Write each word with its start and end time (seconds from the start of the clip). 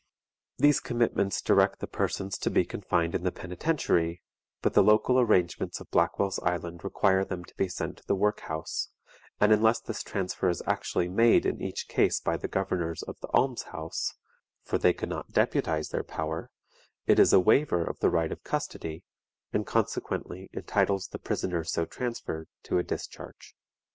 These 0.57 0.79
commitments 0.79 1.43
direct 1.43 1.77
the 1.77 1.85
persons 1.85 2.39
to 2.39 2.49
be 2.49 2.65
confined 2.65 3.13
in 3.13 3.21
the 3.21 3.31
Penitentiary, 3.31 4.23
but 4.63 4.73
the 4.73 4.81
local 4.81 5.19
arrangements 5.19 5.79
of 5.79 5.91
Blackwell's 5.91 6.39
Island 6.39 6.83
require 6.83 7.23
them 7.23 7.45
to 7.45 7.53
be 7.55 7.67
sent 7.67 7.97
to 7.97 8.07
the 8.07 8.15
Work 8.15 8.39
house, 8.39 8.89
and 9.39 9.51
unless 9.51 9.79
this 9.79 10.01
transfer 10.01 10.49
is 10.49 10.63
actually 10.65 11.07
made 11.07 11.45
in 11.45 11.61
each 11.61 11.87
case 11.87 12.19
by 12.19 12.35
the 12.35 12.47
Governors 12.47 13.03
of 13.03 13.19
the 13.19 13.27
Alms 13.31 13.61
house 13.71 14.15
for 14.63 14.79
they 14.79 14.91
can 14.91 15.09
not 15.09 15.33
deputize 15.33 15.89
their 15.89 16.03
power 16.03 16.49
it 17.05 17.19
is 17.19 17.31
a 17.31 17.39
waiver 17.39 17.83
of 17.83 17.99
the 17.99 18.09
right 18.09 18.31
of 18.31 18.43
custody, 18.43 19.03
and 19.53 19.67
consequently 19.67 20.49
entitles 20.51 21.09
the 21.09 21.19
prisoner 21.19 21.63
so 21.63 21.85
transferred 21.85 22.47
to 22.63 22.79
a 22.79 22.83
discharge. 22.83 23.55